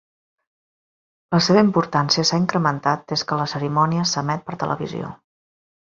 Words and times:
La 1.35 1.41
seva 1.49 1.63
importància 1.67 2.25
s'ha 2.31 2.41
incrementat 2.45 3.05
des 3.13 3.27
que 3.33 3.41
la 3.43 3.49
cerimònia 3.55 4.11
s'emet 4.15 4.47
per 4.49 4.63
televisió. 4.67 5.17